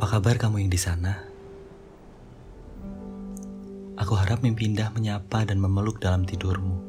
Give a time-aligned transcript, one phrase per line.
[0.00, 1.12] Apa kabar kamu yang di sana?
[4.00, 6.80] Aku harap mimpi indah menyapa dan memeluk dalam tidurmu.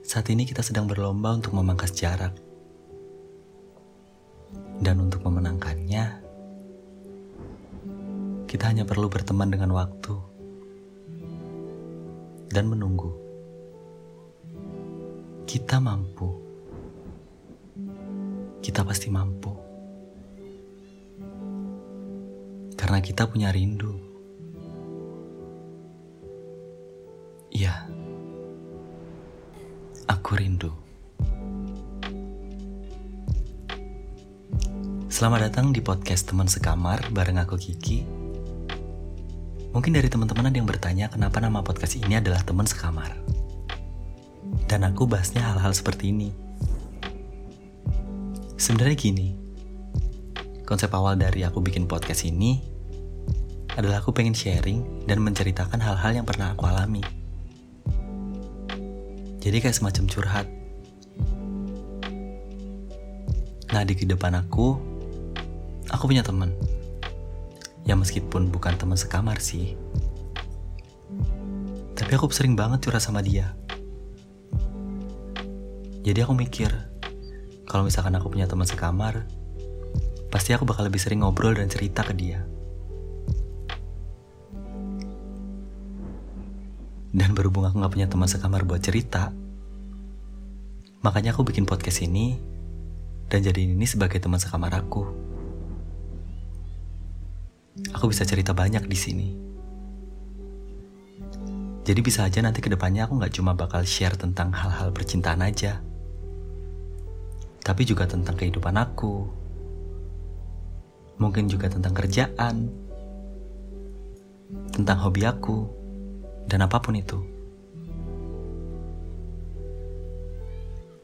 [0.00, 2.32] Saat ini kita sedang berlomba untuk memangkas jarak.
[4.80, 6.04] Dan untuk memenangkannya,
[8.48, 10.16] kita hanya perlu berteman dengan waktu
[12.48, 13.12] dan menunggu.
[15.44, 16.49] Kita mampu.
[18.70, 19.50] Kita pasti mampu.
[22.78, 23.98] Karena kita punya rindu.
[27.50, 27.90] Iya.
[30.06, 30.70] Aku rindu.
[35.10, 38.06] Selamat datang di podcast teman sekamar bareng aku Kiki.
[39.74, 43.18] Mungkin dari teman-teman ada yang bertanya kenapa nama podcast ini adalah teman sekamar.
[44.70, 46.49] Dan aku bahasnya hal-hal seperti ini.
[48.60, 49.32] Sebenarnya gini,
[50.68, 52.60] konsep awal dari aku bikin podcast ini
[53.72, 57.00] adalah aku pengen sharing dan menceritakan hal-hal yang pernah aku alami.
[59.40, 60.46] Jadi kayak semacam curhat.
[63.72, 64.76] Nah di kehidupan aku,
[65.88, 66.52] aku punya teman.
[67.88, 69.72] Ya meskipun bukan teman sekamar sih.
[71.96, 73.56] Tapi aku sering banget curhat sama dia.
[76.04, 76.89] Jadi aku mikir,
[77.70, 79.30] kalau misalkan aku punya teman sekamar,
[80.26, 82.42] pasti aku bakal lebih sering ngobrol dan cerita ke dia.
[87.14, 89.30] Dan berhubung aku gak punya teman sekamar buat cerita,
[91.06, 92.42] makanya aku bikin podcast ini
[93.30, 95.06] dan jadiin ini sebagai teman sekamar aku.
[97.94, 99.28] Aku bisa cerita banyak di sini.
[101.86, 105.78] Jadi bisa aja nanti ke depannya aku gak cuma bakal share tentang hal-hal percintaan aja,
[107.60, 109.28] tapi juga tentang kehidupan aku.
[111.20, 112.72] Mungkin juga tentang kerjaan,
[114.72, 115.68] tentang hobi aku,
[116.48, 117.20] dan apa pun itu.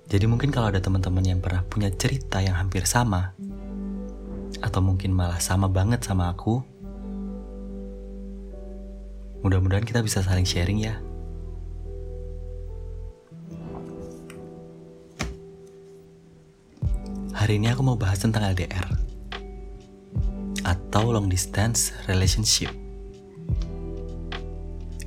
[0.07, 3.35] Jadi mungkin kalau ada teman-teman yang pernah punya cerita yang hampir sama,
[4.63, 6.63] atau mungkin malah sama banget sama aku,
[9.45, 10.97] mudah-mudahan kita bisa saling sharing ya.
[17.47, 18.91] Hari ini aku mau bahas tentang LDR
[20.67, 22.75] atau long distance relationship.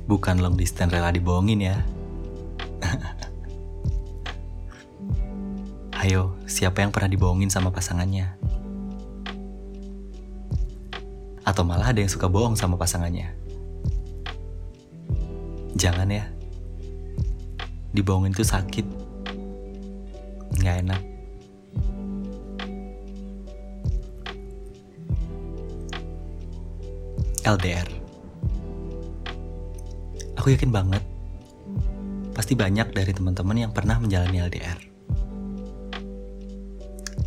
[0.08, 1.84] Bukan long distance rela dibohongin ya.
[6.00, 8.32] Ayo, siapa yang pernah dibohongin sama pasangannya?
[11.44, 13.36] Atau malah ada yang suka bohong sama pasangannya?
[15.76, 16.24] Jangan ya.
[17.92, 18.88] Dibohongin tuh sakit.
[20.56, 21.09] Nggak enak.
[27.50, 27.88] LDR.
[30.38, 31.02] Aku yakin banget,
[32.30, 34.78] pasti banyak dari teman-teman yang pernah menjalani LDR.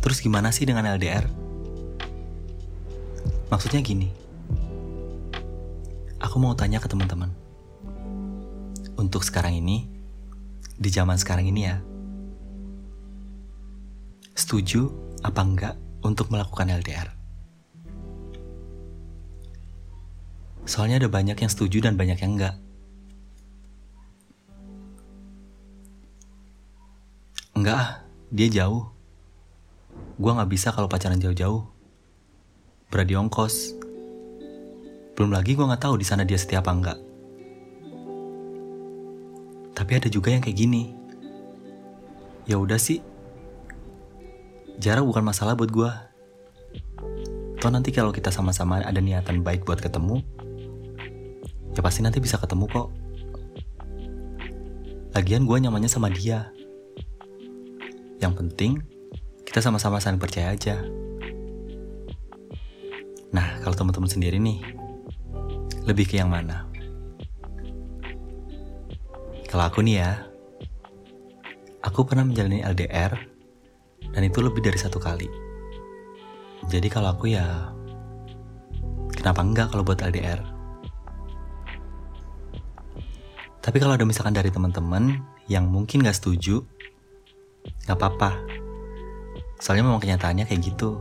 [0.00, 1.28] Terus gimana sih dengan LDR?
[3.52, 4.08] Maksudnya gini,
[6.18, 7.28] aku mau tanya ke teman-teman.
[8.96, 9.84] Untuk sekarang ini,
[10.74, 11.76] di zaman sekarang ini ya,
[14.32, 14.88] setuju
[15.20, 17.23] apa enggak untuk melakukan LDR?
[20.64, 22.56] Soalnya ada banyak yang setuju dan banyak yang enggak.
[27.54, 27.90] Enggak ah,
[28.32, 28.90] dia jauh.
[30.18, 31.64] Gua nggak bisa kalau pacaran jauh-jauh.
[32.88, 33.74] Berat ongkos.
[35.14, 36.98] Belum lagi gue nggak tahu di sana dia setia apa enggak.
[39.74, 40.94] Tapi ada juga yang kayak gini.
[42.46, 43.02] Ya udah sih.
[44.78, 45.90] Jarak bukan masalah buat gue.
[47.62, 50.22] Toh nanti kalau kita sama-sama ada niatan baik buat ketemu,
[51.74, 52.88] ya pasti nanti bisa ketemu kok.
[55.14, 56.50] Lagian gue nyamannya sama dia.
[58.18, 58.72] Yang penting,
[59.46, 60.82] kita sama-sama saling percaya aja.
[63.34, 64.62] Nah, kalau teman-teman sendiri nih,
[65.86, 66.66] lebih ke yang mana?
[69.50, 70.26] Kalau aku nih ya,
[71.82, 73.14] aku pernah menjalani LDR,
[74.14, 75.26] dan itu lebih dari satu kali.
[76.70, 77.70] Jadi kalau aku ya,
[79.14, 80.53] kenapa enggak kalau buat LDR?
[83.64, 86.60] Tapi kalau ada misalkan dari teman-teman yang mungkin gak setuju,
[87.88, 88.36] gak apa-apa.
[89.56, 91.00] Soalnya memang kenyataannya kayak gitu.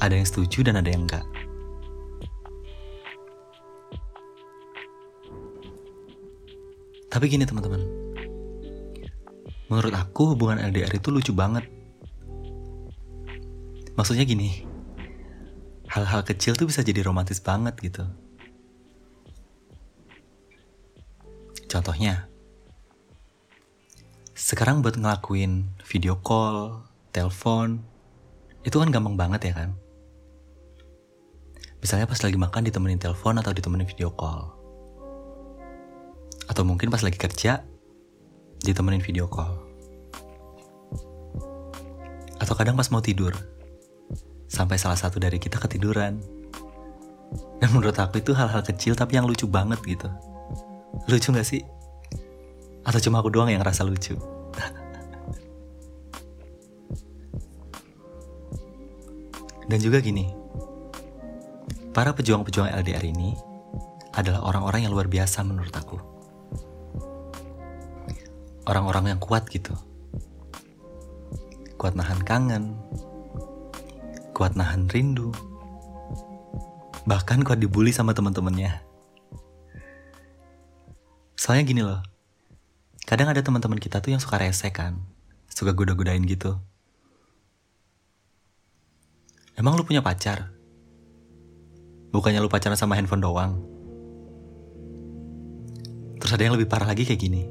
[0.00, 1.20] Ada yang setuju dan ada yang enggak.
[7.12, 7.84] Tapi gini teman-teman.
[9.68, 11.68] Menurut aku hubungan LDR itu lucu banget.
[14.00, 14.64] Maksudnya gini,
[15.92, 18.08] hal-hal kecil tuh bisa jadi romantis banget gitu.
[21.88, 22.28] Contohnya,
[24.36, 26.84] sekarang buat ngelakuin video call,
[27.16, 27.80] telepon,
[28.60, 29.72] itu kan gampang banget ya kan?
[31.80, 34.52] Misalnya pas lagi makan ditemenin telepon atau ditemenin video call.
[36.52, 37.64] Atau mungkin pas lagi kerja,
[38.60, 39.56] ditemenin video call.
[42.36, 43.32] Atau kadang pas mau tidur,
[44.44, 46.20] sampai salah satu dari kita ketiduran.
[47.64, 50.12] Dan menurut aku itu hal-hal kecil tapi yang lucu banget gitu.
[51.08, 51.77] Lucu gak sih?
[52.88, 54.16] Atau cuma aku doang yang ngerasa lucu?
[59.68, 60.32] Dan juga gini,
[61.92, 63.36] para pejuang-pejuang LDR ini
[64.16, 66.00] adalah orang-orang yang luar biasa menurut aku
[68.68, 69.72] orang-orang yang kuat gitu.
[71.80, 72.76] Kuat nahan kangen,
[74.36, 75.32] kuat nahan rindu,
[77.08, 78.84] bahkan kuat dibully sama teman-temannya.
[81.38, 82.02] Soalnya gini loh,
[83.08, 85.00] kadang ada teman-teman kita tuh yang suka rese kan,
[85.48, 86.60] suka goda-godain gitu.
[89.56, 90.52] Emang lu punya pacar?
[92.12, 93.56] Bukannya lu pacaran sama handphone doang?
[96.20, 97.42] Terus ada yang lebih parah lagi kayak gini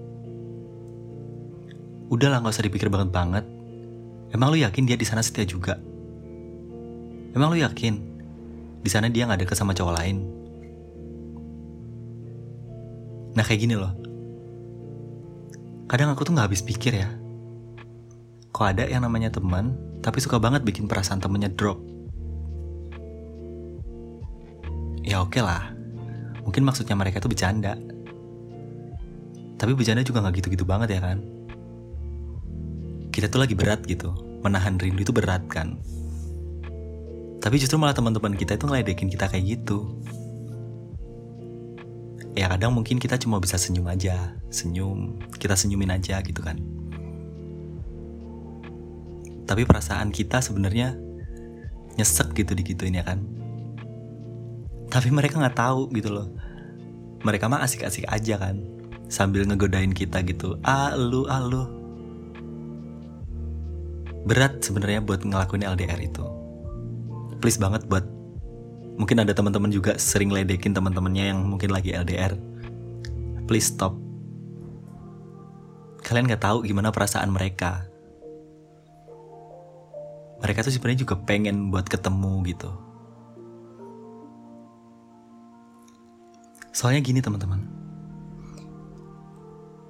[2.08, 3.44] Udah lah gak usah dipikir banget banget.
[4.32, 5.76] Emang lu yakin dia di sana setia juga?
[7.36, 7.94] Emang lu yakin
[8.80, 10.18] di sana dia nggak deket sama cowok lain?
[13.36, 14.07] Nah kayak gini loh.
[15.88, 17.10] Kadang aku tuh nggak habis pikir ya.
[18.52, 21.80] Kok ada yang namanya teman, tapi suka banget bikin perasaan temennya drop.
[25.08, 25.72] Ya oke okay lah.
[26.44, 27.80] Mungkin maksudnya mereka tuh bercanda.
[29.58, 31.38] Tapi bercanda juga nggak gitu-gitu banget ya kan?
[33.18, 34.14] kita tuh lagi berat gitu
[34.46, 35.74] menahan rindu itu berat kan
[37.42, 39.90] tapi justru malah teman-teman kita itu ngeledekin kita kayak gitu
[42.38, 46.62] ya kadang mungkin kita cuma bisa senyum aja senyum kita senyumin aja gitu kan.
[49.48, 50.94] Tapi perasaan kita sebenarnya
[51.98, 53.26] nyesek gitu digituin ya kan.
[54.88, 56.30] Tapi mereka nggak tahu gitu loh.
[57.26, 58.62] Mereka mah asik-asik aja kan
[59.10, 60.62] sambil ngegodain kita gitu.
[60.62, 61.64] Ah lu ah lu.
[64.28, 66.28] Berat sebenarnya buat ngelakuin LDR itu.
[67.40, 68.17] Please banget buat
[68.98, 72.34] mungkin ada teman-teman juga sering ledekin teman-temannya yang mungkin lagi LDR.
[73.46, 73.96] Please stop.
[76.04, 77.86] Kalian nggak tahu gimana perasaan mereka.
[80.42, 82.70] Mereka tuh sebenarnya juga pengen buat ketemu gitu.
[86.74, 87.62] Soalnya gini teman-teman.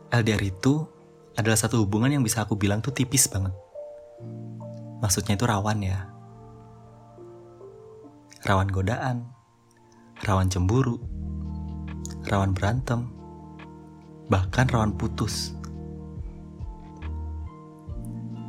[0.08, 0.88] LDR itu
[1.36, 3.52] adalah satu hubungan yang bisa aku bilang tuh tipis banget
[4.98, 6.10] Maksudnya itu rawan ya.
[8.46, 9.26] Rawan godaan,
[10.22, 11.02] rawan cemburu,
[12.30, 13.10] rawan berantem,
[14.30, 15.58] bahkan rawan putus.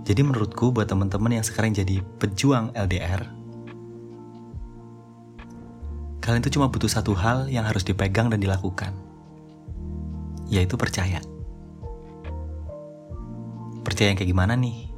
[0.05, 3.25] Jadi menurutku buat teman-teman yang sekarang jadi pejuang LDR,
[6.21, 8.93] kalian itu cuma butuh satu hal yang harus dipegang dan dilakukan,
[10.53, 11.25] yaitu percaya.
[13.89, 14.93] Percaya yang kayak gimana nih?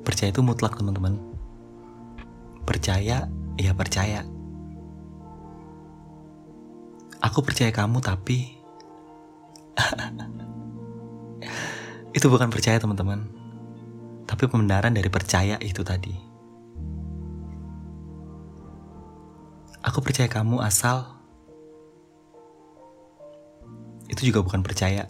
[0.00, 1.35] Percaya itu mutlak teman-teman.
[2.66, 4.26] Percaya, ya percaya.
[7.22, 8.58] Aku percaya kamu tapi...
[12.16, 13.30] itu bukan percaya teman-teman.
[14.26, 16.12] Tapi pembenaran dari percaya itu tadi.
[19.86, 21.14] Aku percaya kamu asal...
[24.10, 25.06] Itu juga bukan percaya.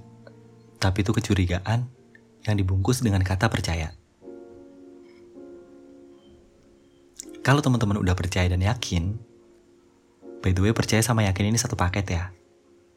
[0.76, 1.88] Tapi itu kecurigaan
[2.44, 3.96] yang dibungkus dengan kata percaya.
[7.46, 9.14] Kalau teman-teman udah percaya dan yakin,
[10.42, 12.34] by the way percaya sama yakin ini satu paket ya.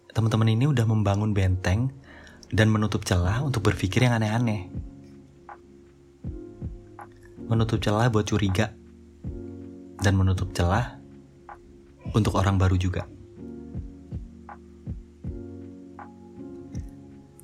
[0.09, 1.93] Teman-teman ini udah membangun benteng
[2.49, 4.73] dan menutup celah untuk berpikir yang aneh-aneh.
[7.45, 8.73] Menutup celah buat curiga
[10.01, 10.97] dan menutup celah
[12.17, 13.05] untuk orang baru juga.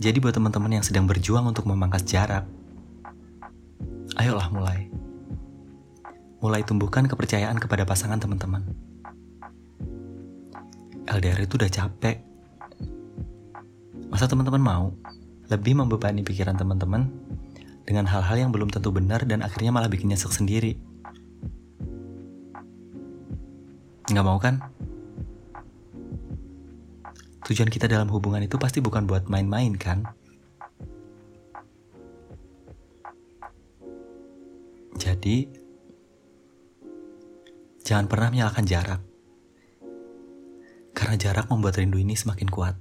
[0.02, 2.50] Jadi buat teman-teman yang sedang berjuang untuk memangkas jarak,
[4.18, 4.95] ayolah mulai
[6.46, 8.62] mulai tumbuhkan kepercayaan kepada pasangan teman-teman.
[11.10, 12.22] LDR itu udah capek.
[14.14, 14.86] Masa teman-teman mau
[15.50, 17.10] lebih membebani pikiran teman-teman
[17.82, 20.78] dengan hal-hal yang belum tentu benar dan akhirnya malah bikin nyesek sendiri.
[24.14, 24.62] Nggak mau kan?
[27.50, 30.06] Tujuan kita dalam hubungan itu pasti bukan buat main-main kan?
[34.98, 35.65] Jadi,
[37.86, 39.02] jangan pernah menyalahkan jarak.
[40.98, 42.76] Karena jarak membuat rindu ini semakin kuat.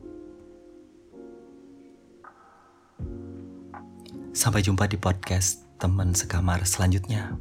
[4.32, 7.36] Sampai jumpa di podcast teman sekamar selanjutnya.